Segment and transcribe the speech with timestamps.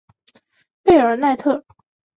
[0.81, 1.63] 贝尔特奈。